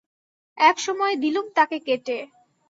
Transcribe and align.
এক 0.57 0.77
সময়ে 0.79 1.15
দিলুম 1.15 1.45
তাকে 1.55 1.77
কেটে। 1.79 2.17